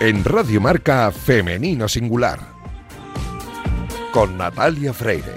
[0.00, 2.38] En Radio Marca Femenino Singular.
[4.12, 5.36] Con Natalia Freire.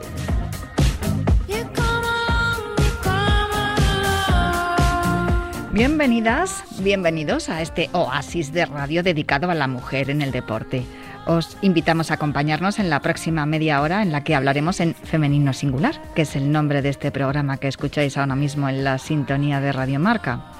[5.71, 10.85] Bienvenidas, bienvenidos a este oasis de radio dedicado a la mujer en el deporte.
[11.25, 15.53] Os invitamos a acompañarnos en la próxima media hora en la que hablaremos en Femenino
[15.53, 19.59] Singular, que es el nombre de este programa que escucháis ahora mismo en la sintonía
[19.59, 20.51] de Radio Marca.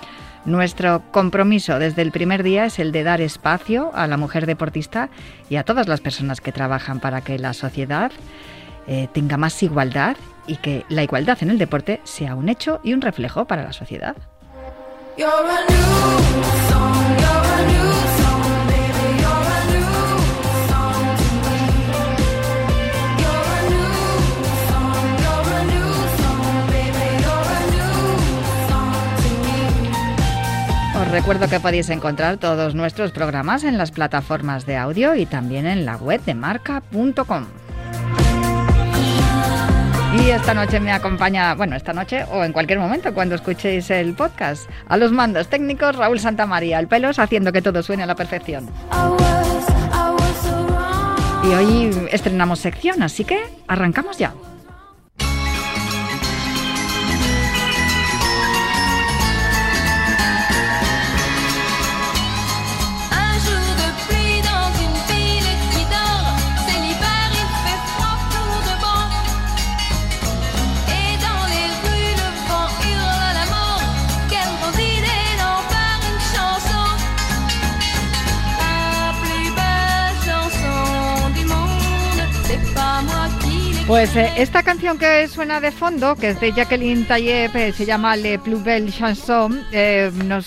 [0.46, 5.10] Nuestro compromiso desde el primer día es el de dar espacio a la mujer deportista
[5.50, 8.12] y a todas las personas que trabajan para que la sociedad
[8.88, 10.18] eh, tenga más igualdad
[10.48, 13.74] y que la igualdad en el deporte sea un hecho y un reflejo para la
[13.74, 14.16] sociedad.
[31.22, 35.86] Recuerdo que podéis encontrar todos nuestros programas en las plataformas de audio y también en
[35.86, 37.46] la web de marca.com.
[40.18, 44.16] Y esta noche me acompaña, bueno, esta noche o en cualquier momento cuando escuchéis el
[44.16, 48.16] podcast, a los mandos técnicos Raúl Santamaría, el pelos haciendo que todo suene a la
[48.16, 48.68] perfección.
[51.44, 54.34] Y hoy estrenamos sección, así que arrancamos ya.
[83.92, 87.86] Pues eh, esta canción que suena de fondo, que es de Jacqueline Tayeb, eh, se
[87.86, 90.46] llama Le Plus Belle Chanson, eh, nos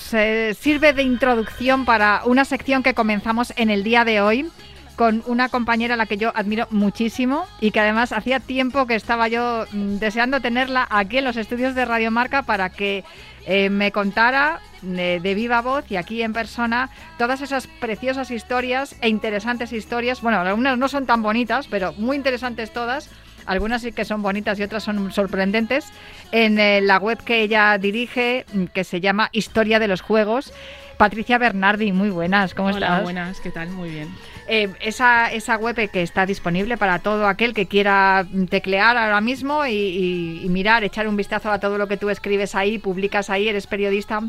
[0.58, 4.50] sirve de introducción para una sección que comenzamos en el día de hoy
[4.96, 8.94] con una compañera a la que yo admiro muchísimo y que además hacía tiempo que
[8.94, 13.04] estaba yo mm, deseando tenerla aquí en los estudios de Radio Marca para que
[13.46, 16.88] me contara de, de, viva voz y aquí en persona
[17.18, 20.22] todas esas preciosas historias e interesantes historias.
[20.22, 23.10] Bueno, algunas no son tan bonitas, pero muy interesantes todas
[23.46, 25.86] algunas sí que son bonitas y otras son sorprendentes,
[26.32, 30.52] en eh, la web que ella dirige, mm, que se llama Historia de los Juegos.
[30.96, 33.02] Patricia Bernardi, muy buenas, ¿cómo Hola, estás?
[33.02, 33.70] buenas, ¿qué tal?
[33.70, 34.08] Muy bien.
[34.46, 39.64] Eh, esa, esa web que está disponible para todo aquel que quiera teclear ahora mismo
[39.66, 43.66] y, mirar, echar un vistazo a todo lo que tú escribes ahí, publicas ahí, eres
[43.66, 44.20] periodista.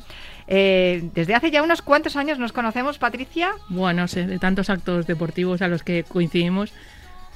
[0.47, 3.52] Eh, desde hace ya unos cuantos años nos conocemos, Patricia.
[3.68, 6.72] Bueno, sé, de tantos actos deportivos a los que coincidimos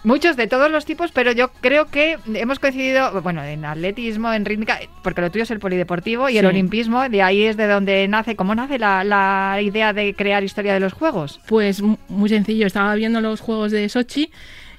[0.03, 4.45] Muchos de todos los tipos, pero yo creo que hemos coincidido, bueno, en atletismo, en
[4.45, 8.07] rítmica, porque lo tuyo es el polideportivo y el olimpismo, de ahí es de donde
[8.07, 11.41] nace, ¿cómo nace la, idea de crear historia de los Juegos?
[11.47, 14.31] Pues muy sencillo, estaba viendo los Juegos de Sochi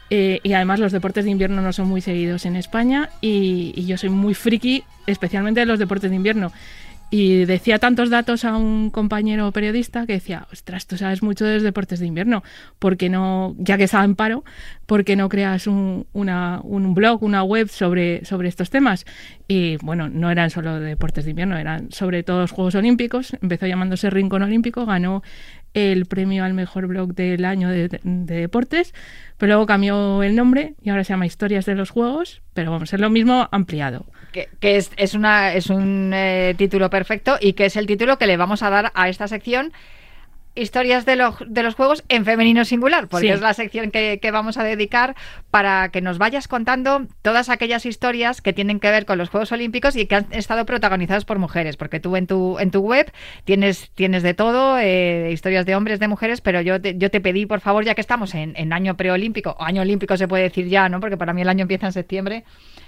[0.08, 3.84] eh, y además los deportes de invierno no son muy seguidos en España y, y
[3.84, 6.50] yo soy muy friki, especialmente de los deportes de invierno.
[7.10, 11.54] Y decía tantos datos a un compañero periodista que decía, ostras, tú sabes mucho de
[11.54, 12.44] los deportes de invierno,
[12.78, 14.44] porque no, ya que estaba en paro,
[14.86, 19.06] ¿por qué no creas un, una, un blog, una web sobre, sobre estos temas?
[19.48, 23.36] Y bueno, no eran solo deportes de invierno, eran sobre todo los Juegos Olímpicos.
[23.42, 25.24] Empezó llamándose Rincón Olímpico, ganó
[25.74, 28.94] el premio al mejor blog del año de, deportes,
[29.38, 32.92] pero luego cambió el nombre y ahora se llama Historias de los Juegos, pero vamos,
[32.92, 34.06] es lo mismo ampliado.
[34.32, 38.26] Que, es, es, una, es un eh, título perfecto y que es el título que
[38.26, 39.72] le vamos a dar a esta sección
[40.54, 44.58] historias de, los, de los juegos en femenino singular, porque es la sección que, vamos
[44.58, 45.16] a dedicar
[45.50, 49.52] para que nos vayas contando todas aquellas historias que tienen que ver con los Juegos
[49.52, 53.12] Olímpicos y que han estado protagonizadas por mujeres, porque tú en tu, en tu web
[53.44, 57.20] tienes, tienes de todo, eh, historias de hombres, de mujeres, pero yo te, yo te
[57.20, 60.44] pedí, por favor, ya que estamos en, en año preolímpico, o año olímpico se puede
[60.44, 61.00] decir ya, ¿no?
[61.00, 62.44] porque para mí el año empieza en septiembre,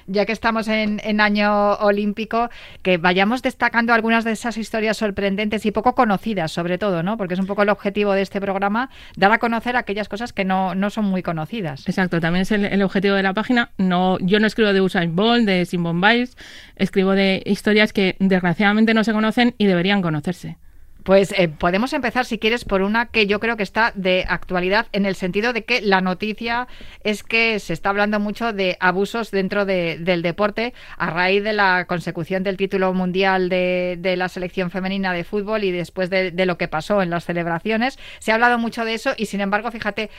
[0.06, 2.50] ya que estamos en, año olímpico,
[2.82, 7.16] que vayamos destacando algunas de esas historias sorprendentes y poco conocidas, sobre todo, ¿no?
[7.16, 10.44] Porque es un poco el objetivo de este programa, dar a conocer aquellas cosas que
[10.44, 11.88] no, no son muy conocidas.
[11.88, 13.70] Exacto, también es el, objetivo de la página.
[13.78, 16.36] No, yo no escribo de Usain Bolt, de Simone Biles,
[16.76, 20.56] escribo de historias que desgraciadamente no se conocen y deberían conocerse.
[21.04, 24.86] Pues eh, podemos empezar, si quieres, por una que yo creo que está de actualidad
[24.92, 26.68] en el sentido de que la noticia
[27.02, 31.86] es que se está hablando mucho de abusos dentro del deporte a raíz de la
[31.86, 36.58] consecución del título mundial de, la selección femenina de fútbol y después de, de lo
[36.58, 37.98] que pasó en las celebraciones.
[38.18, 40.10] Se ha hablado mucho de eso y, sin embargo, fíjate,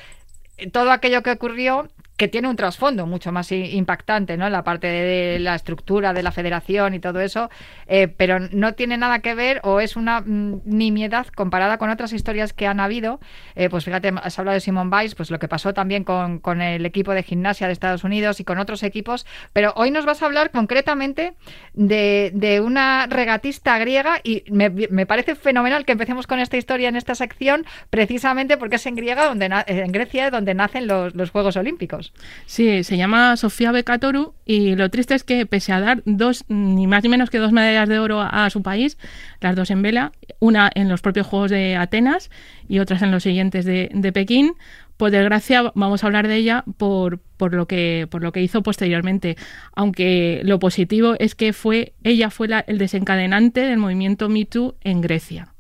[0.72, 4.50] todo aquello que ocurrió que tiene un trasfondo mucho más impactante, ¿no?
[4.50, 7.50] La parte de la estructura de la federación y todo eso,
[7.88, 12.14] eh, pero no tiene nada que ver o es una mm, nimiedad comparada con otras
[12.14, 13.20] historias que han habido.
[13.56, 16.62] Eh, pues fíjate, has hablado de Simon Biles, pues lo que pasó también con, con,
[16.62, 20.22] el equipo de gimnasia de Estados Unidos y con otros equipos, pero hoy nos vas
[20.22, 21.34] a hablar concretamente
[21.74, 26.90] de, de una regatista griega y me, me, parece fenomenal que empecemos con esta historia
[26.90, 31.32] en esta sección precisamente porque es en griega donde en Grecia donde nacen los, los
[31.32, 32.03] Juegos Olímpicos.
[32.46, 36.88] Sí, se llama Sofía Bekatoru y lo triste es que pese a dar dos, ni
[36.88, 38.98] más ni menos que dos medallas de oro a, su país,
[39.40, 42.30] las dos en vela, una en los propios Juegos de Atenas
[42.68, 44.54] y otras en los siguientes de, Pekín,
[44.98, 48.62] por desgracia vamos a hablar de ella por, por, lo que, por lo que hizo
[48.64, 49.38] posteriormente.
[49.76, 54.48] Aunque lo positivo es que fue, ella fue el desencadenante del movimiento Me
[54.84, 55.53] en Grecia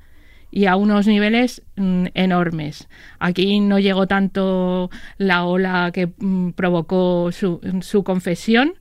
[0.53, 2.88] y a unos niveles mm, enormes.
[3.17, 8.75] Aquí no llegó tanto la ola que mm, provocó su, su confesión,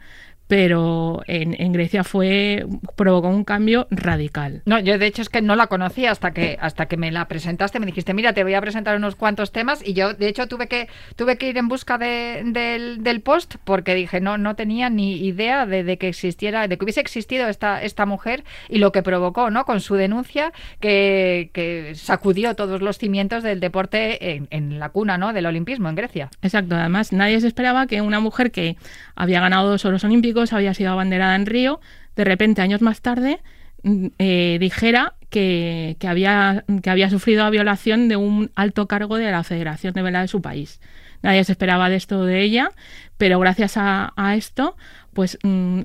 [0.52, 4.60] pero en, Grecia fue provocó un cambio radical.
[4.66, 7.26] No, yo de hecho es que no la conocía hasta que hasta que me la
[7.26, 10.49] presentaste, me dijiste, mira, te voy a presentar unos cuantos temas y yo de hecho
[10.49, 14.90] tuve que tuve que ir en busca de, del, post porque dije, no no tenía
[14.90, 19.02] ni idea de, que existiera, de que hubiese existido esta esta mujer y lo que
[19.02, 19.64] provocó, ¿no?
[19.64, 25.16] Con su denuncia que, que sacudió todos los cimientos del deporte en, en la cuna,
[25.16, 25.32] ¿no?
[25.32, 26.28] Del olimpismo en Grecia.
[26.43, 28.76] Exacto, además nadie se esperaba que una mujer que
[29.14, 31.80] había ganado dos oros olímpicos había sido abanderada en Río,
[32.16, 33.40] de repente, años más tarde,
[33.82, 39.30] mm, eh, dijera que, había, que había sufrido la violación de un alto cargo de
[39.30, 40.80] la Federación de Vela de su país.
[41.22, 42.70] Nadie se esperaba de esto de ella,
[43.16, 44.76] pero gracias a, esto,
[45.14, 45.80] pues mm,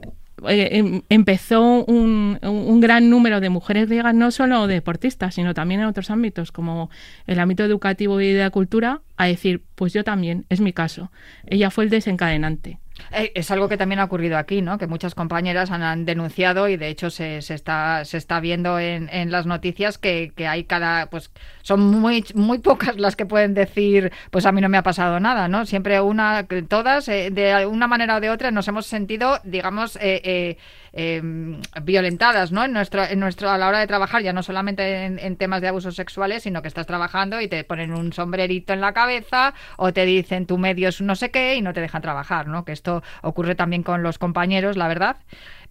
[0.48, 5.82] eh, em, empezó un, un, gran número de mujeres griegas, no solo deportistas, sino también
[5.82, 6.90] en otros ámbitos, como
[7.26, 11.12] el ámbito educativo y de la cultura, a decir, pues yo también, es mi caso.
[11.46, 12.80] Ella fue el desencadenante.
[13.12, 14.78] Eh, es algo que también ha ocurrido aquí, ¿no?
[14.78, 19.08] Que muchas compañeras han, denunciado y de hecho se, se, está, se está viendo en,
[19.32, 24.12] las noticias que, que, hay cada, pues son muy, muy pocas las que pueden decir,
[24.32, 25.66] pues a mí no me ha pasado nada, ¿no?
[25.66, 30.22] Siempre una, todas, eh, de una manera o de otra, nos hemos sentido, digamos, eh,
[30.24, 30.58] eh
[30.94, 32.64] Em, violentadas ¿no?
[32.64, 35.68] en nuestro, en nuestro, a la hora de trabajar, ya no solamente en, temas de
[35.68, 39.94] abusos sexuales, sino que estás trabajando y te ponen un sombrerito en la cabeza o
[39.94, 42.66] te dicen tu medio es no sé qué y no te dejan trabajar, ¿no?
[42.66, 45.18] que esto ocurre también con los compañeros, la verdad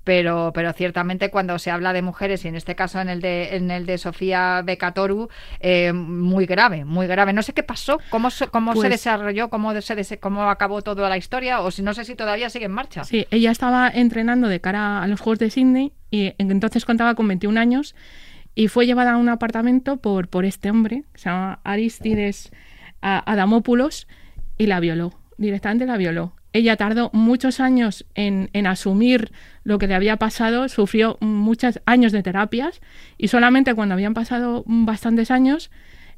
[0.07, 3.57] pero, pero ciertamente cuando se habla de mujeres, y en este caso en el de,
[3.57, 7.33] en el de Sofía Becatoru, eh, muy grave, muy grave.
[7.33, 11.17] No sé qué pasó, cómo, cómo se pues desarrolló, cómo, se, cómo acabó toda la
[11.17, 13.03] historia, o si no sé si todavía sigue en marcha.
[13.03, 17.27] Sí, ella estaba entrenando de cara a los Juegos de Sydney y entonces contaba con
[17.27, 17.97] 21 años
[18.55, 22.53] y fue llevada a un apartamento por, por este hombre, que se llama Aristides
[23.01, 24.07] Adamopoulos,
[24.57, 26.33] y la violó, directamente la violó.
[26.57, 29.31] Ella tardó muchos años en, asumir
[29.63, 32.81] lo que le había pasado, sufrió muchos años de terapias
[33.19, 35.71] y solamente cuando habían pasado bastantes años,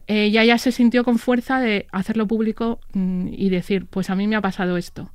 [0.06, 4.29] ella ya se sintió con fuerza de hacerlo público mm, y decir, pues a mí
[4.29, 5.11] me ha pasado esto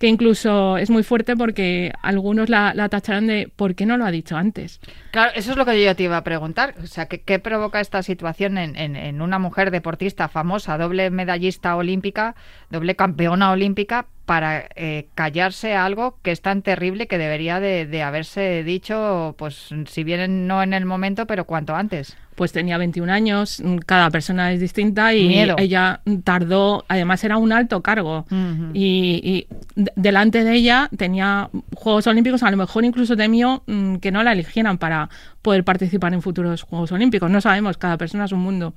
[0.00, 4.06] que incluso es muy fuerte porque algunos la, la, tacharán de ¿por qué no lo
[4.06, 4.80] ha dicho antes?
[5.10, 6.74] Claro, eso es lo que yo te iba a preguntar.
[6.82, 12.34] O sea, ¿qué, provoca esta situación en, en, una mujer deportista famosa, doble medallista olímpica,
[12.70, 18.62] doble campeona olímpica, para eh, callarse algo que es tan terrible que debería de, haberse
[18.62, 22.16] dicho, pues si bien no en el momento, pero cuanto antes?
[22.36, 27.82] Pues tenía 21 años, cada persona es distinta y ella tardó, además era un alto
[27.82, 28.24] cargo
[28.72, 34.22] y, delante de ella tenía Juegos Olímpicos, a lo mejor incluso temió mm, que no
[34.22, 35.10] la eligieran para
[35.42, 37.28] poder participar en futuros Juegos Olímpicos.
[37.32, 38.74] No sabemos, cada persona es un mundo.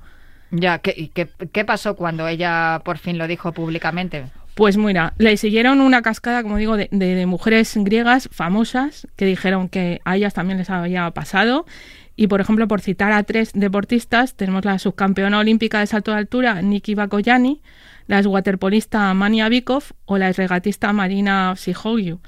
[0.50, 4.24] Ya, ¿qué, qué, qué pasó cuando ella por fin lo dijo públicamente?
[4.54, 10.00] Pues mira, le siguieron una cascada, como digo, de, mujeres griegas famosas que dijeron que
[10.04, 11.66] a ellas también les había pasado.
[12.14, 16.18] Y por ejemplo, por citar a tres deportistas, tenemos la subcampeona olímpica de salto de
[16.18, 17.62] altura, Niki Bakoyani,
[18.06, 22.20] la waterpolista Mania Bikov o la regatista Marina Psihogiu.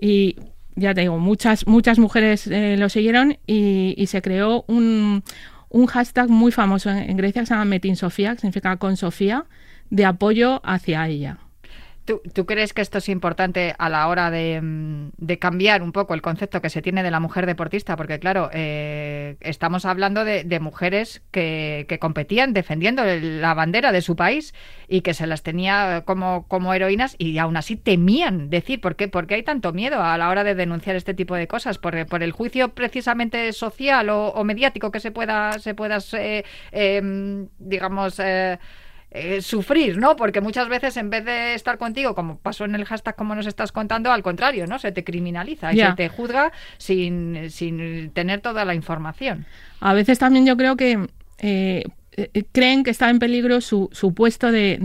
[0.00, 0.36] Y
[0.76, 5.22] ya te digo, muchas, muchas mujeres eh, lo siguieron y, se creó un,
[5.88, 9.44] hashtag muy famoso en, en, Grecia que se llama Metin Sofía, que significa con Sofía,
[9.90, 11.38] de apoyo hacia ella.
[12.06, 15.10] ¿Tú, crees que esto es importante a la hora de, mm,
[15.40, 17.96] cambiar un poco el concepto que se tiene de la mujer deportista?
[17.96, 24.54] Porque, claro, eh, estamos hablando de, mujeres que, competían defendiendo la bandera de su país
[24.86, 29.08] y que se las tenía como, como heroínas y aún así temían decir, ¿por qué,
[29.08, 31.78] ¿por qué hay tanto miedo a la hora de denunciar este tipo de cosas?
[31.78, 37.48] ¿Por, por el juicio precisamente social o, mediático que se pueda, se pueda eh, em,
[37.58, 38.20] digamos...
[39.18, 40.14] Eh, sufrir, ¿no?
[40.14, 43.46] Porque muchas veces en vez de estar contigo, como pasó en el hashtag como nos
[43.46, 44.78] estás contando, al contrario, ¿no?
[44.78, 49.46] Se te criminaliza y se te juzga sin, sin tener toda la información.
[49.80, 51.06] A veces también yo creo que
[51.38, 54.78] eh, eh, creen que está en peligro su, su puesto de,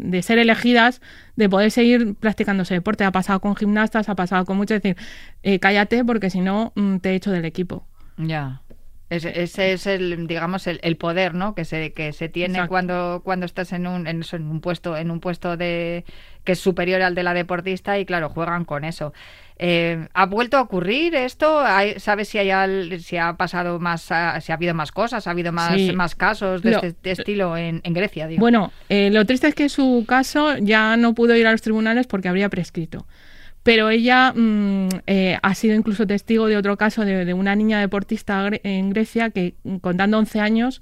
[0.00, 1.00] de, ser elegidas,
[1.36, 3.04] de poder seguir practicando ese deporte.
[3.04, 4.96] Ha pasado con gimnastas, ha pasado con muchos, decir,
[5.42, 7.86] eh, cállate porque si no mm, te echo del equipo.
[8.16, 8.62] Ya.
[9.08, 11.54] Ese, es el, digamos, el, poder, ¿no?
[11.54, 15.20] Que se, que se tiene cuando, cuando estás en un, en, un puesto, en un
[15.20, 16.04] puesto de
[16.42, 19.12] que es superior al de la deportista y claro, juegan con eso.
[19.58, 21.62] Eh, ¿Ha vuelto a ocurrir esto?
[21.98, 24.12] ¿Sabes si, hay, si ha pasado más, si
[24.52, 28.28] ha habido más cosas, ha habido más, más casos de este estilo en, Grecia?
[28.38, 32.06] Bueno, eh, lo triste es que su caso ya no pudo ir a los tribunales
[32.08, 33.06] porque habría prescrito.
[33.66, 37.80] Pero ella mm, eh, ha sido incluso testigo de otro caso de, de una niña
[37.80, 40.80] deportista en Grecia que, contando 11 años,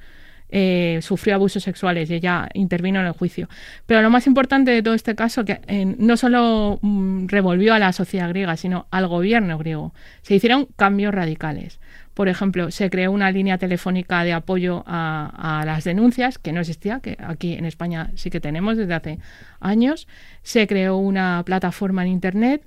[0.51, 3.49] eh, sufrió abusos sexuales y ella intervino en el juicio.
[3.87, 7.79] Pero lo más importante de todo este caso que eh, no solo mm, revolvió a
[7.79, 9.95] la sociedad griega, sino al gobierno griego.
[10.21, 11.81] Se hicieron cambios radicales.
[12.15, 17.01] Por ejemplo, se creó una línea telefónica de apoyo a, las denuncias, que no existía,
[17.01, 19.19] que aquí en España sí que tenemos desde hace
[19.61, 20.07] años.
[20.43, 22.67] Se creó una plataforma en Internet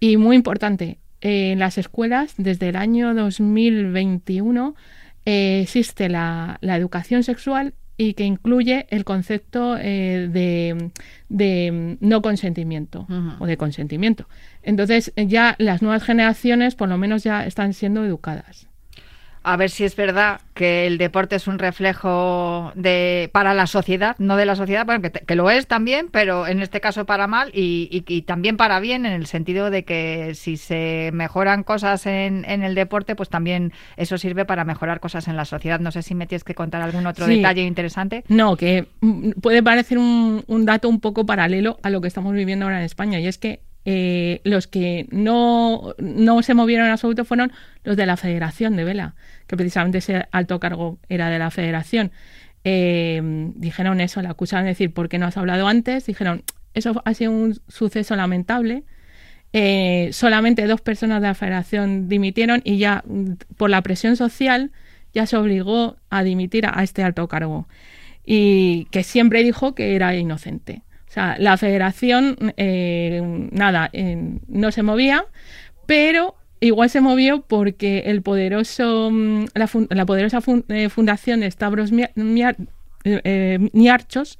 [0.00, 4.74] y, muy importante, en las escuelas, desde el año 2021,
[5.26, 10.28] eh, existe la, educación sexual y que incluye el concepto eh,
[11.28, 13.06] de, no consentimiento
[13.40, 14.28] o de consentimiento.
[14.62, 18.68] Entonces ya las nuevas generaciones por lo menos ya están siendo educadas
[19.46, 24.16] a ver si es verdad que el deporte es un reflejo de para la sociedad,
[24.18, 27.52] no de la sociedad, bueno, que, lo es también, pero en este caso para mal
[27.54, 32.74] y, también para bien, en el sentido de que si se mejoran cosas en, el
[32.74, 35.78] deporte, pues también eso sirve para mejorar cosas en la sociedad.
[35.78, 38.24] No sé si me tienes que contar algún otro detalle interesante.
[38.26, 42.34] No, que mm, puede parecer un, un dato un poco paralelo a lo que estamos
[42.34, 46.92] viviendo ahora en España, y es que eh, los que no, no, se movieron en
[46.92, 47.52] absoluto fueron
[47.84, 49.14] los de la Federación de Vela,
[49.46, 52.10] que precisamente ese alto cargo era de la Federación.
[52.64, 53.22] Eh,
[53.54, 56.04] dijeron eso, la acusaron de decir, ¿por qué no has hablado antes?
[56.06, 56.42] Dijeron,
[56.74, 58.82] eso ha sido un suceso lamentable.
[59.52, 63.04] Eh, solamente dos personas de la Federación dimitieron y ya
[63.56, 64.72] por la presión social
[65.14, 67.68] ya se obligó a dimitir a este alto cargo
[68.24, 70.82] y que siempre dijo que era inocente
[71.16, 73.20] la federación, eh,
[73.50, 75.24] nada, eh, no se movía,
[75.86, 81.90] pero igual se movió porque el poderoso, mm, la, poderosa eh, fundación de Stavros
[83.72, 84.38] Niarchos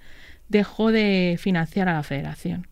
[0.49, 2.66] dejó de financiar a la federación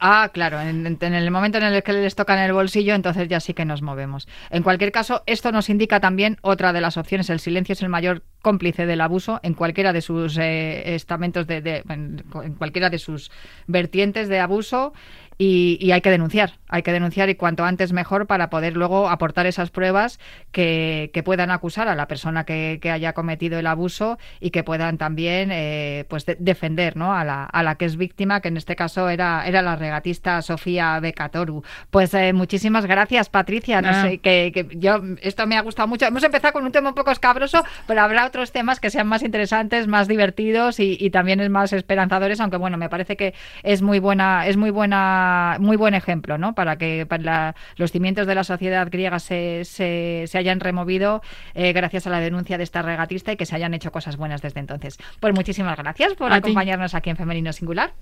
[0.00, 3.40] ah, claro, en, el momento en el que les toca en el bolsillo, entonces ya
[3.40, 4.26] sí que nos movemos.
[4.50, 7.28] En cualquier caso, esto nos indica también otra de las opciones.
[7.30, 11.82] El silencio es el mayor cómplice del abuso en cualquiera de sus eh, estamentos, de,
[11.88, 13.30] en cualquiera de sus
[13.66, 14.92] vertientes de abuso
[15.38, 19.46] y, hay que denunciar, hay que denunciar y cuanto antes mejor para poder luego aportar
[19.46, 20.18] esas pruebas
[20.50, 25.50] que, puedan acusar a la persona que, haya cometido el abuso y que puedan también
[25.52, 27.12] eh, pues defender ¿no?
[27.12, 30.40] a, la, a la que es víctima, que en este caso era, era la regatista
[30.40, 31.64] Sofía Becatoru.
[31.90, 33.82] Pues eh, muchísimas gracias, Patricia.
[33.82, 36.06] No sé, que, yo esto me ha gustado mucho.
[36.06, 39.22] Hemos empezado con un tema un poco escabroso, pero habrá otros temas que sean más
[39.22, 43.82] interesantes, más divertidos y, y también es más esperanzadores, aunque bueno, me parece que es
[43.82, 45.25] muy buena, es muy buena
[45.60, 46.54] muy buen ejemplo, ¿no?
[46.54, 51.22] Para que para los cimientos de la sociedad griega se, se, hayan removido
[51.54, 54.42] eh, gracias a la denuncia de esta regatista y que se hayan hecho cosas buenas
[54.42, 54.98] desde entonces.
[55.20, 57.92] Pues muchísimas gracias por acompañarnos aquí en Femenino Singular.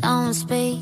[0.00, 0.78] Don't speak,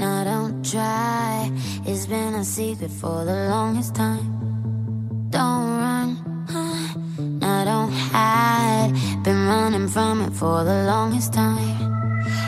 [0.00, 1.50] no, don't try.
[1.86, 5.28] It's been a secret for the longest time.
[5.30, 7.29] Don't run.
[7.60, 8.92] I don't hide.
[9.22, 11.76] Been running from it for the longest time.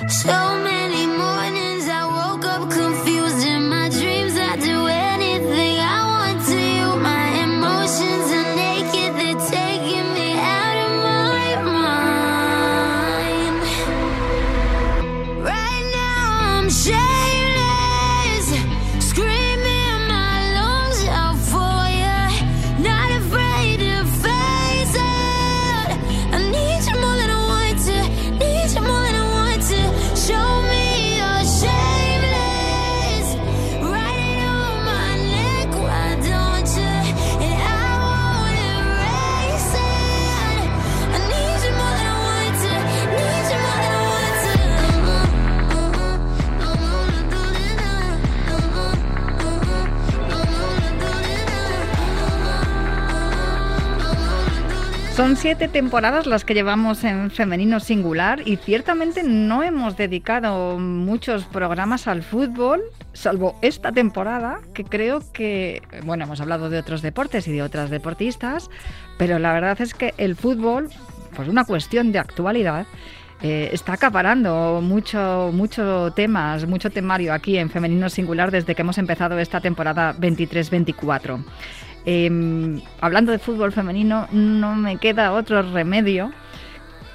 [0.09, 0.33] So
[0.64, 1.62] many mornings
[55.42, 62.06] siete temporadas las que llevamos en femenino singular y ciertamente no hemos dedicado muchos programas
[62.06, 62.80] al fútbol,
[63.12, 67.90] salvo esta temporada, que creo que, bueno, hemos hablado de otros deportes y de otras
[67.90, 68.70] deportistas,
[69.18, 70.90] pero la verdad es que el fútbol,
[71.34, 72.87] por una cuestión de actualidad,
[73.42, 78.99] eh, está acaparando mucho, mucho temas, mucho temario aquí en Femenino Singular desde que hemos
[78.99, 81.42] empezado esta temporada 23-24.
[82.04, 86.32] Em, hablando de fútbol femenino, no me queda otro remedio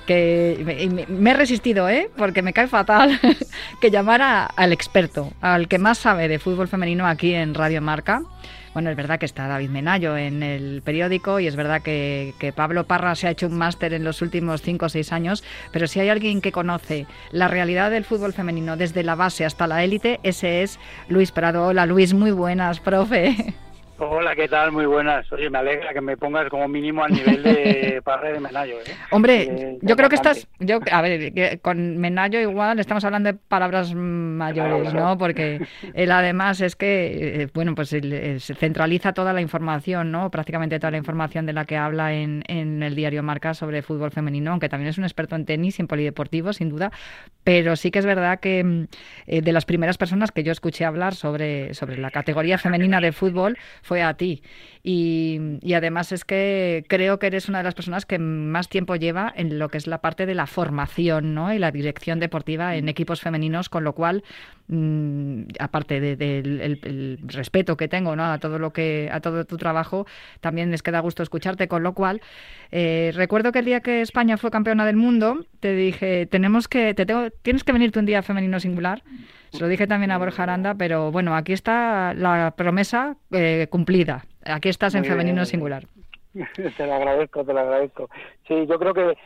[0.06, 2.10] que me, he resistido, ¿eh?
[2.15, 3.20] porque me cae fatal,
[3.82, 8.22] que llamar al experto, al que más sabe de fútbol femenino aquí en Radio Marca.
[8.74, 12.53] Bueno, es verdad que está David Menayo en el periódico y es verdad que, que
[12.53, 15.88] Pablo Parra se ha hecho un máster en los últimos cinco o seis años, pero
[15.88, 19.84] si hay alguien que conoce la realidad del fútbol femenino desde la base hasta la
[19.84, 20.79] élite, ese es
[21.10, 21.65] Luis Prado.
[21.65, 23.56] Hola Luis, muy buenas, profe.
[24.00, 24.72] Hola, ¿qué tal?
[24.72, 25.32] Muy buenas.
[25.32, 28.75] Oye, me alegra que me pongas como mínimo al nivel de Parra de Menayo.
[28.75, 28.96] ¿eh?
[29.10, 30.48] Hombre, eh, yo creo que estás.
[30.60, 35.18] Yo, a ver, con Menayo igual estamos hablando de palabras mayores, ¿no?
[35.18, 40.30] Porque él además es que, eh, bueno, pues se centraliza toda la información, ¿no?
[40.30, 44.12] Prácticamente toda la información de la que habla en, en el diario Marca sobre fútbol
[44.12, 46.92] femenino, aunque también es un experto en tenis y en polideportivo, sin duda.
[47.44, 48.86] Pero sí que es verdad que mm,
[49.25, 53.58] de las primeras personas que yo escuché hablar sobre, sobre la categoría femenina de fútbol
[53.88, 54.44] fue a ti.
[54.89, 59.34] Y, además es que creo que eres una de las personas que más tiempo lleva
[59.36, 61.53] en lo que es la parte de la formación ¿no?
[61.53, 64.24] y la dirección deportiva en equipos femeninos, con lo cual,
[64.70, 68.32] mm, aparte del respeto que tengo ¿no?
[68.32, 70.08] a todo lo que a todo tu trabajo,
[70.39, 72.22] también les queda gusto escucharte, con lo cual
[72.72, 76.94] eh, recuerdo que el día que España fue campeona del mundo, te dije, tenemos que,
[76.94, 79.03] te tengo, tienes que venirte un día femenino singular.
[79.51, 84.25] Se lo dije también a Borja Aranda, pero bueno, aquí está la promesa eh, cumplida.
[84.48, 85.86] Aquí estás en femenino singular.
[86.77, 88.10] Te lo agradezco, te lo agradezco.
[88.48, 89.18] Sí, yo creo que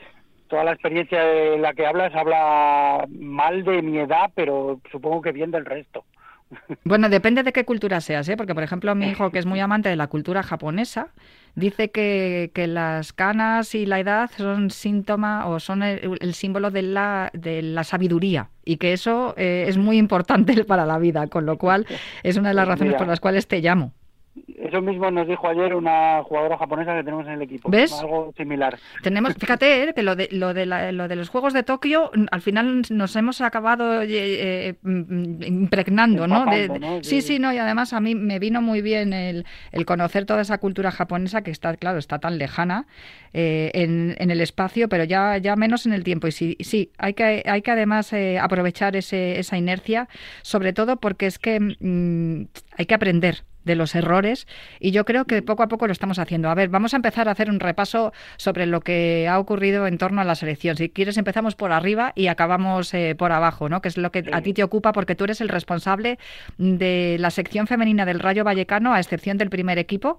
[0.48, 5.32] toda la experiencia de la que hablas habla mal de mi edad, pero supongo que
[5.32, 6.05] bien del resto.
[6.84, 8.36] Bueno, depende de qué cultura seas, ¿eh?
[8.36, 11.10] porque por ejemplo mi hijo, que es muy amante de la cultura japonesa,
[11.55, 16.81] dice que, que las canas y la edad son síntoma o son el, símbolo de
[16.81, 21.46] la, de la sabiduría y que eso eh, es muy importante para la vida, con
[21.46, 21.86] lo cual
[22.24, 23.94] es una de las razones por las cuales te llamo.
[24.57, 27.70] Eso mismo nos dijo ayer una jugadora japonesa que tenemos en el equipo.
[27.70, 27.91] ¿Ves?
[28.00, 28.77] Algo similar.
[29.03, 32.41] Tenemos, fíjate, eh, que lo de, lo, de lo de los Juegos de Tokio, al
[32.41, 36.46] final nos hemos acabado eh, eh, mm, impregnando, ¿no?
[37.01, 40.41] Sí, sí, no, y además a mí me vino muy bien el, el, conocer toda
[40.41, 42.87] esa cultura japonesa que está, claro, está tan lejana
[43.33, 46.27] en, en, el espacio, pero ya, ya menos en el tiempo.
[46.27, 50.07] Y sí, sí hay, que, hay que además aprovechar ese, esa inercia,
[50.41, 54.48] sobre todo porque es que mm, hay que aprender de los errores
[54.80, 56.50] y yo creo que poco a poco lo estamos haciendo.
[56.50, 59.98] A ver, vamos a empezar a hacer un repaso sobre lo que ha ocurrido en
[59.98, 60.78] torno a la selección.
[60.78, 63.82] Si quieres empezamos por arriba y acabamos eh, por abajo, ¿no?
[63.82, 66.18] Que es lo que a ti te ocupa porque tú eres el responsable
[66.58, 70.18] de la sección femenina del Rayo Vallecano, a excepción del primer equipo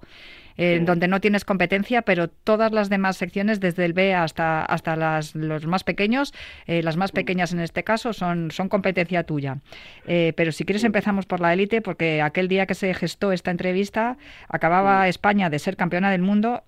[0.57, 4.95] en donde no tienes competencia, pero todas las demás secciones, desde el B hasta, hasta
[4.95, 6.33] las, los más pequeños,
[6.67, 9.57] eh, las más pequeñas en este caso, son, son competencia tuya.
[10.05, 13.51] Eh, pero si quieres empezamos por la élite, porque aquel día que se gestó esta
[13.51, 16.63] entrevista, acababa España de ser campeona del mundo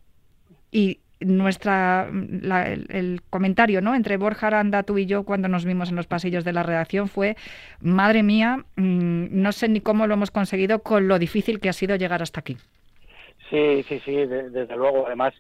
[0.72, 5.96] y nuestra el, comentario no entre Borja Aranda tú y yo cuando nos vimos en
[5.96, 7.38] los pasillos de la redacción fue
[7.80, 11.74] madre mía mm, no sé ni cómo lo hemos conseguido con lo difícil que ha
[11.74, 12.58] sido llegar hasta aquí
[13.50, 15.06] Sí, sí, sí, desde luego.
[15.08, 15.34] Además,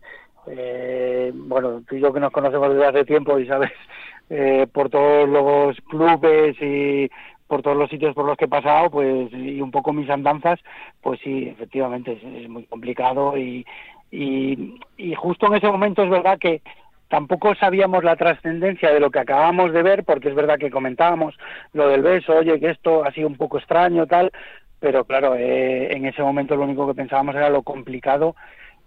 [0.47, 3.71] eh, bueno, tú y yo que nos conocemos desde hace tiempo y sabes,
[4.29, 7.09] eh, por todos los clubes y
[7.47, 10.59] por todos los sitios por los que he pasado, pues, y un poco mis andanzas,
[11.01, 13.65] pues sí, efectivamente, es, muy complicado y,
[14.11, 16.61] y, y justo en ese momento es verdad que
[17.07, 21.37] tampoco sabíamos la trascendencia de lo que acabamos de ver, porque es verdad que comentábamos
[21.73, 24.31] lo del beso, oye, que esto ha sido un poco extraño, tal,
[24.79, 28.35] pero claro, eh, en ese momento lo único que pensábamos era lo complicado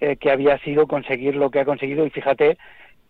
[0.00, 2.58] eh, que había sido conseguir lo que ha conseguido y fíjate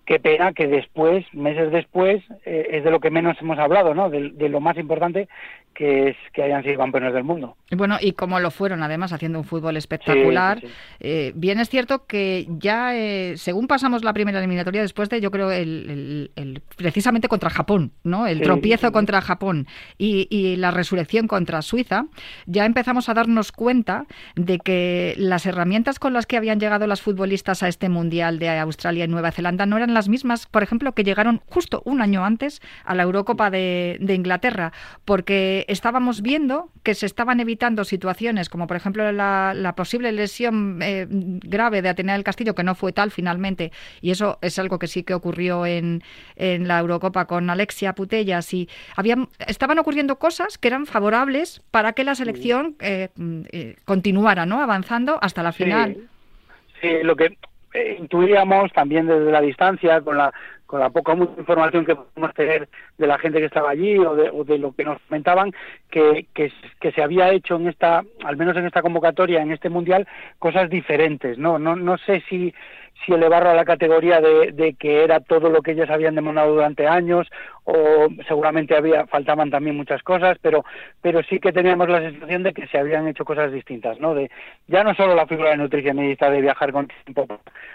[0.08, 4.08] qué pena que después, meses después, eh, es de lo que menos hemos hablado, ¿no?
[4.08, 5.28] De, lo más importante
[5.74, 7.56] que es que hayan sido campeones del mundo.
[7.70, 10.60] Bueno, y como lo fueron, además, haciendo un fútbol espectacular.
[10.98, 15.30] Eh, bien es cierto que ya, eh, según pasamos la primera eliminatoria, después de, yo
[15.30, 18.26] creo, el, precisamente contra Japón, ¿no?
[18.26, 19.68] El tropiezo contra Japón
[19.98, 22.06] y, y la resurrección contra Suiza,
[22.46, 27.02] ya empezamos a darnos cuenta de que las herramientas con las que habían llegado las
[27.02, 30.92] futbolistas a este Mundial de Australia y Nueva Zelanda no eran las mismas, por ejemplo,
[30.92, 34.72] que llegaron justo un año antes a la Eurocopa de, Inglaterra,
[35.04, 41.06] porque estábamos viendo que se estaban evitando situaciones como, por ejemplo, la, posible lesión eh,
[41.08, 44.86] grave de Atenea del Castillo, que no fue tal finalmente, y eso es algo que
[44.86, 46.02] sí que ocurrió en,
[46.36, 51.92] en la Eurocopa con Alexia Putellas, y habían, estaban ocurriendo cosas que eran favorables para
[51.92, 53.08] que la selección eh,
[53.50, 54.62] eh, continuara ¿no?
[54.62, 56.08] avanzando hasta la final.
[56.80, 57.36] Sí, lo que
[57.98, 60.32] intuíamos también desde la distancia, con la
[60.68, 64.58] con la poca información que podemos tener de la gente que estaba allí o de,
[64.58, 65.50] lo que nos comentaban,
[65.90, 66.52] que, que,
[66.92, 70.06] se había hecho en esta, al menos en esta convocatoria, en este mundial,
[70.38, 71.38] cosas diferentes.
[71.38, 72.52] No, no, no sé si
[73.04, 76.86] si elevarlo a la categoría de, que era todo lo que ellos habían demandado durante
[76.86, 77.28] años
[77.64, 80.64] o seguramente había faltaban también muchas cosas pero
[81.02, 84.30] pero sí que teníamos la sensación de que se habían hecho cosas distintas no de
[84.66, 87.26] ya no solo la figura de nutricionista de viajar con tiempo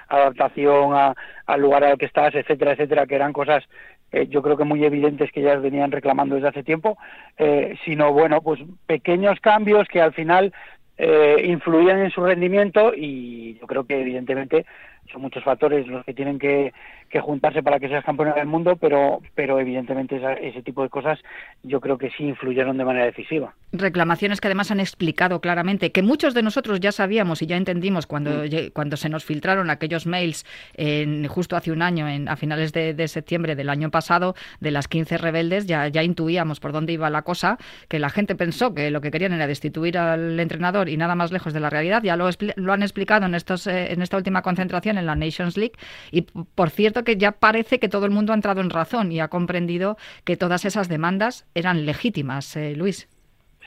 [0.07, 1.13] adaptación
[1.45, 3.63] al lugar al que estás etcétera etcétera que eran cosas
[4.11, 6.97] eh, yo creo que muy evidentes que ya venían reclamando desde hace tiempo
[7.37, 10.53] eh, sino bueno pues pequeños cambios que al final
[10.97, 14.65] eh, influían en su rendimiento y yo creo que evidentemente
[15.11, 16.73] son muchos factores los que tienen que,
[17.21, 21.19] juntarse para que seas campeón del mundo, pero, pero evidentemente ese tipo de cosas
[21.61, 23.53] yo creo que sí influyeron de manera decisiva.
[23.71, 28.07] Reclamaciones que además han explicado claramente, que muchos de nosotros ya sabíamos y ya entendimos
[28.07, 28.71] cuando, mm.
[28.73, 33.07] cuando se nos filtraron aquellos mails en, justo hace un año, en, a finales de,
[33.07, 37.21] septiembre del año pasado, de las 15 rebeldes, ya, ya intuíamos por dónde iba la
[37.21, 41.13] cosa, que la gente pensó que lo que querían era destituir al entrenador y nada
[41.13, 42.01] más lejos de la realidad.
[42.01, 45.57] Ya lo, lo han explicado en, estos, eh, en esta última concentración en la Nations
[45.57, 45.73] League.
[46.11, 49.19] Y por cierto que ya parece que todo el mundo ha entrado en razón y
[49.19, 53.07] ha comprendido que todas esas demandas eran legítimas, eh, Luis.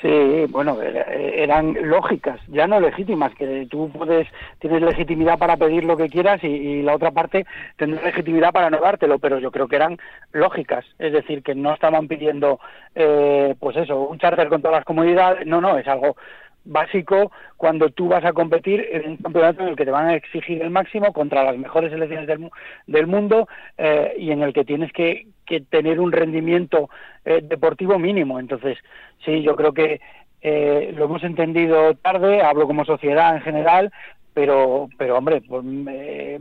[0.03, 5.97] Sí, bueno, eran lógicas, ya no legítimas, que tú puedes, tienes legitimidad para pedir lo
[5.97, 9.77] que quieras y, la otra parte tendrá legitimidad para no dártelo, pero yo creo que
[9.77, 9.97] eran
[10.33, 12.61] lógicas, es decir, que no estaban pidiendo,
[12.95, 16.17] eh, pues eso, un charter con todas las comunidades, no, no, es algo
[16.67, 20.15] básico cuando tú vas a competir en un campeonato en el que te van a
[20.15, 22.51] exigir el máximo contra las mejores selecciones del,
[22.87, 23.49] del mundo
[23.79, 26.91] eh, y en el que tienes que, que tener un rendimiento
[27.25, 28.39] eh, deportivo mínimo.
[28.39, 28.79] Entonces,
[29.25, 30.01] sí, yo creo que
[30.43, 33.93] eh, lo hemos entendido tarde, hablo como sociedad en general,
[34.37, 35.65] pero, pero hombre, por,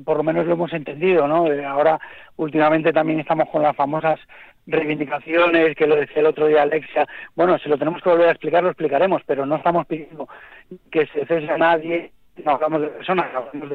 [0.04, 1.46] por lo menos lo hemos entendido, ¿no?
[1.66, 1.98] ahora,
[2.36, 4.20] últimamente también estamos con las famosas
[4.68, 8.32] reivindicaciones, que lo decía el otro día Alexia, bueno, si lo tenemos que volver a
[8.32, 10.28] explicar, lo explicaremos, pero no estamos pidiendo
[10.92, 12.12] que se cese a nadie,
[12.44, 13.70] no hablamos de personas, hablamos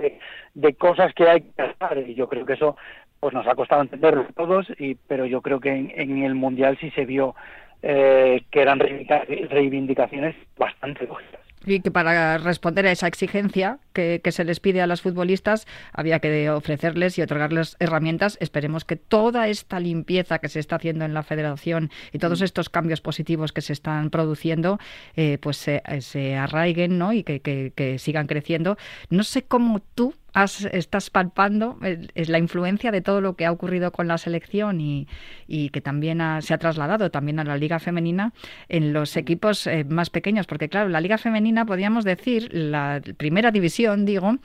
[0.53, 2.77] de, cosas que hay que hacer, y yo creo que eso
[3.21, 6.91] pues nos ha costado entenderlo todos, y, pero yo creo que en, el Mundial sí
[6.91, 7.35] se vio
[7.81, 11.40] eh, que eran reivindicaciones bastante lógicas.
[11.67, 16.21] Y que para responder a esa exigencia que, se les pide a los futbolistas había
[16.21, 18.39] que ofrecerles y otorgarles herramientas.
[18.41, 22.45] Esperemos que toda esta limpieza que se está haciendo en la federación y todos mm.
[22.45, 24.79] estos cambios positivos que se están produciendo
[25.17, 27.13] eh, pues se, arraiguen ¿no?
[27.13, 28.79] y que, que sigan creciendo.
[29.11, 31.79] No sé cómo tú estás palpando
[32.15, 35.07] es la influencia de todo lo que ha ocurrido con la selección y,
[35.73, 38.33] que también se ha trasladado también a la liga femenina
[38.69, 43.51] en los equipos eh, más pequeños, porque claro, la liga femenina podríamos decir, la primera
[43.51, 44.37] división, digo,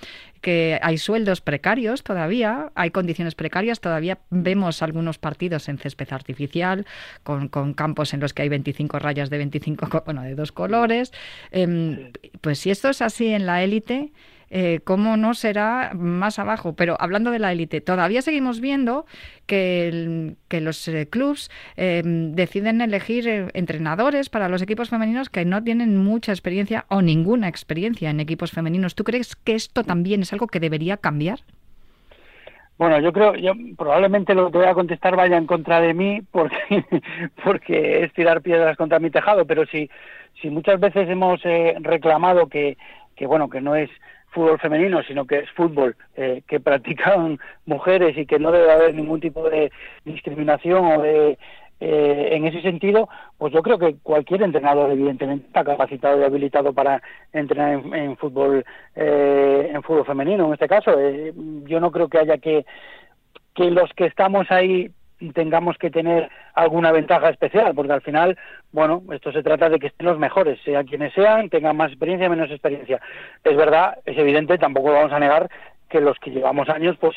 [0.41, 6.85] que hay sueldos precarios todavía, hay condiciones precarias, todavía vemos algunos partidos en césped artificial,
[7.23, 11.11] con, campos en los que hay 25 rayas de 25, bueno, de dos colores.
[11.51, 14.11] Em, pues si esto es así en la élite,
[14.49, 16.75] eh, cómo no será más abajo.
[16.75, 19.05] Pero hablando de la élite, todavía seguimos viendo
[19.45, 25.63] que, los eh, clubs em, deciden elegir eh, entrenadores para los equipos femeninos que no
[25.63, 28.95] tienen mucha experiencia o ninguna experiencia en equipos femeninos.
[28.95, 31.39] ¿Tú crees que esto también es algo que debería cambiar?
[32.77, 36.21] Bueno, yo creo, yo probablemente lo que voy a contestar vaya en contra de mí
[36.31, 36.83] porque,
[37.43, 39.89] porque es tirar piedras contra mi tejado, pero si,
[40.41, 41.41] si muchas veces hemos
[41.79, 42.77] reclamado que,
[43.15, 43.89] que, bueno, que no es
[44.35, 48.93] fútbol femenino, sino que es fútbol eh, que practican mujeres y que no debe haber
[48.93, 49.71] ningún tipo de
[50.03, 51.39] discriminación o de
[51.81, 56.71] eh, en ese sentido, pues yo creo que cualquier entrenador evidentemente está capacitado y habilitado
[56.71, 57.01] para
[57.33, 58.63] entrenar en, fútbol
[58.95, 60.47] eh, en fútbol femenino.
[60.47, 60.91] En este caso,
[61.65, 62.65] yo no creo que haya que
[63.55, 64.91] que los que estamos ahí
[65.33, 68.37] tengamos que tener alguna ventaja especial, porque al final,
[68.71, 72.29] bueno, esto se trata de que estén los mejores, sea quienes sean, tengan más experiencia,
[72.29, 73.01] menos experiencia.
[73.43, 75.49] Es verdad, es evidente, tampoco vamos a negar
[75.89, 77.15] que los que llevamos años, pues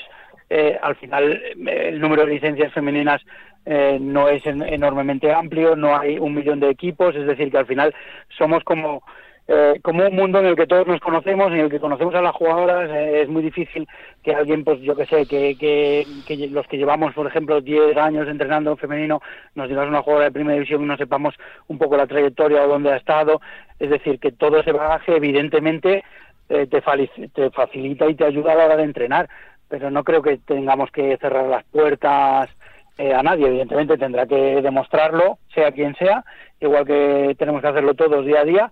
[0.50, 3.20] eh, al final el número de licencias femeninas
[3.66, 7.66] eh, no es enormemente amplio, no hay un millón de equipos, es decir, que al
[7.66, 7.94] final
[8.28, 9.02] somos como
[9.50, 12.20] eh, como un mundo en el que todos nos conocemos, en el que conocemos a
[12.20, 13.88] las jugadoras, eh, es muy difícil
[14.22, 18.28] que alguien, pues yo que sé, que, que, los que llevamos, por ejemplo, 10 años
[18.28, 19.22] entrenando femenino,
[19.54, 21.34] nos digas una jugadora de primera división y no sepamos
[21.66, 23.40] un poco la trayectoria o dónde ha estado.
[23.78, 26.04] Es decir, que todo ese bagaje, evidentemente,
[26.50, 26.82] eh, te,
[27.30, 29.30] te facilita y te ayuda a la hora de entrenar,
[29.66, 32.50] pero no creo que tengamos que cerrar las puertas
[32.98, 33.46] a nadie.
[33.46, 36.24] Evidentemente tendrá que demostrarlo, sea quien sea,
[36.60, 38.70] igual que tenemos que hacerlo todos día a día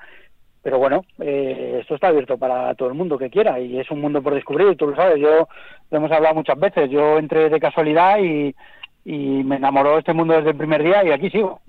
[0.67, 4.01] pero bueno, eh, esto está abierto para todo el mundo que quiera y es un
[4.01, 5.47] mundo por descubrir, tú lo sabes, yo
[5.93, 8.53] lo hemos hablado muchas veces, yo entré de casualidad y,
[9.09, 11.61] y me enamoró este mundo desde el primer día y aquí sigo.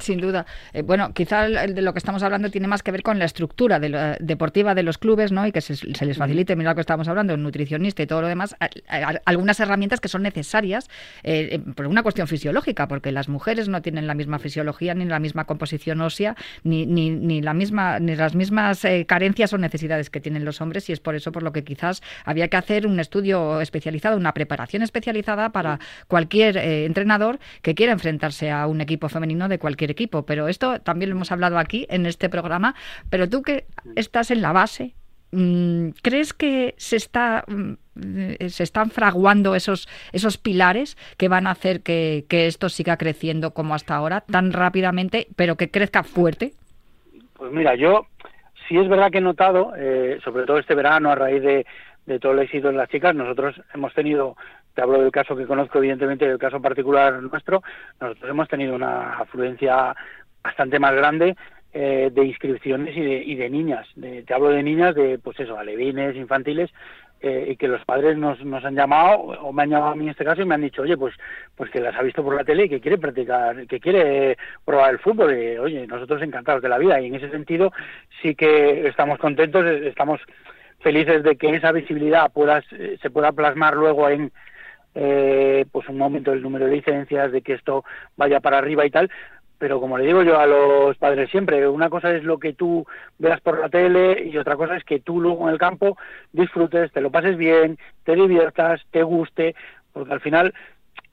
[0.00, 0.44] Sin duda.
[0.72, 3.78] Eh, bueno, quizá de lo que estamos hablando tiene más que ver con la estructura
[3.78, 5.46] de deportiva de los clubes, ¿no?
[5.46, 8.26] Y que se, les facilite, mira lo que estamos hablando, el nutricionista y todo lo
[8.26, 8.56] demás,
[9.24, 10.90] algunas herramientas que son necesarias
[11.22, 15.04] eh, eh, por una cuestión fisiológica, porque las mujeres no tienen la misma fisiología, ni
[15.04, 20.10] la misma composición ósea, ni, ni, ni la misma, ni las mismas carencias o necesidades
[20.10, 22.84] que tienen los hombres, y es por eso por lo que quizás había que hacer
[22.88, 29.08] un estudio especializado, una preparación especializada para cualquier entrenador que quiera enfrentarse a un equipo
[29.08, 30.24] femenino de cualquier equipo.
[30.24, 32.74] Pero esto también lo hemos hablado aquí en este programa.
[33.08, 33.66] Pero tú que
[33.96, 34.94] estás en la base,
[35.32, 37.74] mm, ¿crees que se está mm,
[38.48, 43.74] se están fraguando esos esos pilares que van a hacer que, esto siga creciendo como
[43.74, 46.52] hasta ahora tan rápidamente, pero que crezca fuerte?
[47.34, 48.06] Pues mira, yo
[48.68, 51.66] sí es verdad que he notado, eh, sobre todo este verano a raíz de,
[52.06, 54.36] de todo el éxito de las chicas, nosotros hemos tenido
[54.74, 57.62] te hablo del caso que conozco, evidentemente, del caso particular nuestro,
[58.00, 59.94] nosotros hemos tenido una afluencia
[60.42, 61.36] bastante más grande
[61.72, 63.86] eh, de inscripciones y de, y de niñas.
[63.94, 66.70] te hablo de niñas de, pues eso, alevines, infantiles,
[67.22, 70.04] eh, y que los padres nos, nos han llamado, o me han llamado a mí
[70.04, 71.14] en este caso, y me han dicho, oye, pues
[71.54, 74.94] pues que las ha visto por la tele y que quiere practicar, que quiere probar
[74.94, 75.36] el fútbol.
[75.36, 76.98] Y, oye, nosotros encantados de la vida.
[77.00, 77.72] Y en ese sentido
[78.22, 80.20] sí que estamos contentos, estamos
[80.80, 84.32] felices de que esa visibilidad pueda, se pueda plasmar luego en,
[84.94, 87.84] eh, pues un aumento del número de licencias, de que esto
[88.16, 89.10] vaya para arriba y tal.
[89.58, 92.86] Pero como le digo yo a los padres siempre, una cosa es lo que tú
[93.18, 95.98] veas por la tele y otra cosa es que tú luego en el campo
[96.32, 99.54] disfrutes, te lo pases bien, te diviertas, te guste,
[99.92, 100.54] porque al final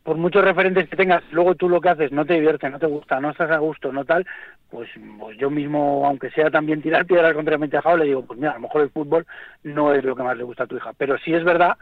[0.07, 2.85] por muchos referentes que tengas, luego tú lo que haces no te divierte, no te
[2.85, 4.25] gusta, no estás a gusto, no tal,
[4.69, 8.39] pues, pues yo mismo, aunque sea también tirar piedras contra mi tejado, le digo, pues
[8.39, 9.25] mira, a lo mejor el fútbol
[9.63, 10.93] no es lo que más le gusta a tu hija.
[10.97, 11.77] Pero sí es verdad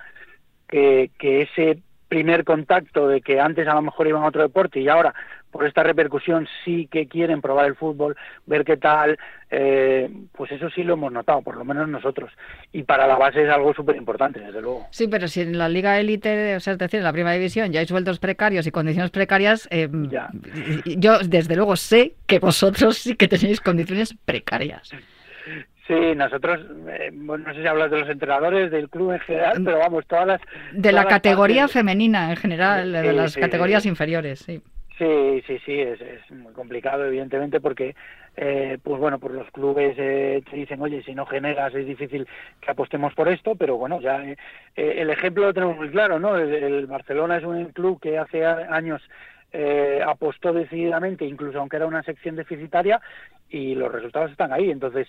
[0.67, 4.79] que, que ese primer contacto de que antes a lo mejor iban a otro deporte
[4.79, 5.13] y ahora
[5.55, 9.17] por esta repercusión sí que quieren probar el fútbol, ver qué tal,
[9.49, 12.29] eh, pues eso sí lo hemos notado, por lo menos nosotros.
[12.73, 14.85] Y para la base es algo súper importante, desde luego.
[14.91, 17.71] Sí, pero si en la Liga Élite, o sea, es decir, en la primera división
[17.71, 19.87] ya hay sueldos precarios y condiciones precarias, eh,
[20.97, 24.91] yo desde luego sé que vosotros sí que tenéis condiciones precarias.
[25.87, 29.77] Sí, nosotros, eh, no sé si hablas de los entrenadores, del club en general, pero
[29.77, 30.41] vamos, todas las...
[30.71, 34.61] De la categoría femenina en general, de las categorías inferiores, sí.
[34.97, 37.95] Sí, sí, sí, es, es muy complicado, evidentemente, porque,
[38.37, 42.25] eh, pues bueno, por los clubes eh, te dicen, oye, si no generas es difícil
[42.61, 44.35] que apostemos por esto, pero bueno, ya eh,
[44.75, 46.37] el ejemplo lo tenemos muy claro, ¿no?
[46.37, 49.01] El, Barcelona es un club que hace años
[50.05, 52.99] apostó decididamente, incluso aunque era una sección deficitaria,
[53.49, 54.69] y los resultados están ahí.
[54.69, 55.07] Entonces,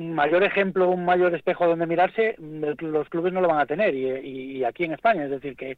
[0.00, 4.64] mayor ejemplo, un mayor espejo donde mirarse, los clubes no lo van a tener, y,
[4.64, 5.76] aquí en España, es decir, que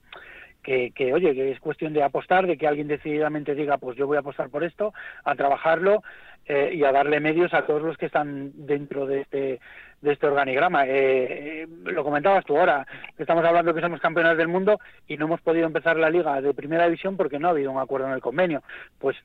[0.63, 4.17] que, oye, que es cuestión de apostar, de que alguien decididamente diga, pues yo voy
[4.17, 6.03] a apostar por esto, a trabajarlo
[6.47, 9.61] eh, y a darle medios a todos los que están dentro de este
[10.01, 10.85] de este organigrama.
[10.87, 12.85] Eh, eh, lo comentabas tú ahora,
[13.19, 16.55] estamos hablando que somos campeones del mundo y no hemos podido empezar la liga de
[16.55, 18.63] primera división porque no ha habido un acuerdo en el convenio.
[18.99, 19.17] Pues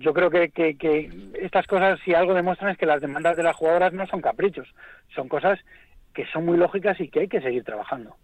[0.00, 0.50] yo creo que,
[1.40, 4.66] estas cosas, si algo demuestran, es que las demandas de las jugadoras no son caprichos,
[5.14, 5.58] son cosas
[6.14, 8.16] que son muy lógicas y que hay que seguir trabajando.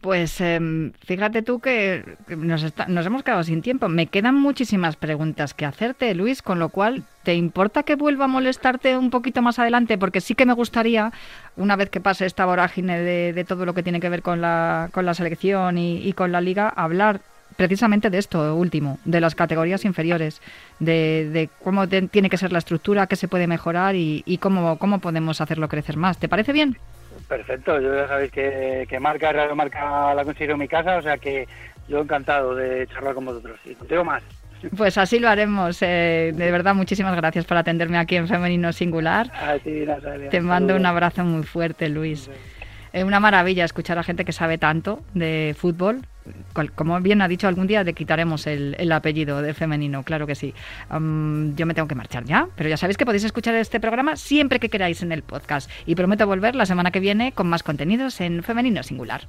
[0.00, 3.88] Pues em, fíjate tú que nos, nos hemos quedado sin tiempo.
[3.88, 8.28] Me quedan muchísimas preguntas que hacerte, Luis, con lo cual, ¿te importa que vuelva a
[8.28, 9.98] molestarte un poquito más adelante?
[9.98, 11.10] Porque sí que me gustaría,
[11.56, 14.88] una vez que pase esta vorágine de, todo lo que tiene que ver con la,
[14.92, 17.20] con la selección y, con la liga, hablar
[17.56, 20.40] precisamente de esto último, de las categorías inferiores,
[20.78, 25.00] de, cómo tiene que ser la estructura, qué se puede mejorar y, y cómo, cómo
[25.00, 26.18] podemos hacerlo crecer más.
[26.18, 26.76] ¿Te parece bien?
[27.28, 31.18] Perfecto, yo ya sabéis que, que Marca, Radio Marca la considero mi casa, o sea
[31.18, 31.46] que
[31.88, 34.22] yo encantado de charlar con vosotros y contigo más.
[34.76, 35.78] Pues así lo haremos.
[35.82, 39.30] Eh, de verdad, muchísimas gracias por atenderme aquí en Femenino Singular.
[40.30, 42.28] Te mando un abrazo muy fuerte, Luis.
[42.92, 46.02] Es una maravilla escuchar a gente que sabe tanto de fútbol
[46.74, 50.54] como bien ha dicho, algún día le quitaremos el, apellido de femenino, claro que sí.
[50.90, 54.60] yo me tengo que marchar ya, pero ya sabéis que podéis escuchar este programa siempre
[54.60, 58.20] que queráis en el podcast y prometo volver la semana que viene con más contenidos
[58.20, 59.22] en femenino singular.